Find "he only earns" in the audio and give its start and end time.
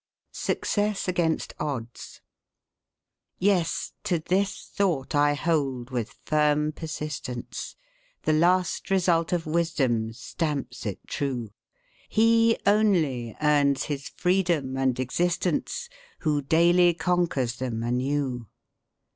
12.09-13.83